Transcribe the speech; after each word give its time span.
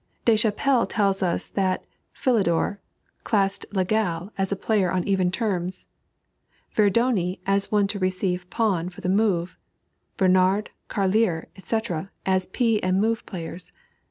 Des 0.25 0.35
Chapelles 0.35 0.87
tells 0.87 1.21
us 1.21 1.47
that 1.47 1.85
Philidor 2.11 2.79
classed 3.23 3.67
Legalle 3.71 4.31
as 4.35 4.51
a 4.51 4.55
player 4.55 4.91
on 4.91 5.07
even 5.07 5.29
terms, 5.29 5.85
Verdoni 6.75 7.39
as 7.45 7.71
one 7.71 7.85
to 7.85 7.99
receive 7.99 8.49
pawn 8.49 8.89
for 8.89 9.01
the 9.01 9.09
move, 9.09 9.59
Bernard, 10.17 10.71
Carlier, 10.87 11.49
etc., 11.55 12.09
as 12.25 12.47
P 12.47 12.81
and 12.81 12.99
move 12.99 13.23
players. 13.27 13.71